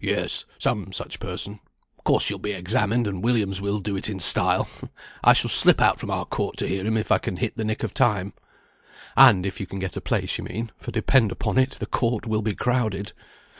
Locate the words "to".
6.56-6.66